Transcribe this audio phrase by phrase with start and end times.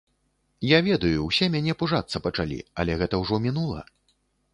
[0.67, 3.85] Я ведаю, усе мяне пужацца пачалі, але гэта ўжо мінула.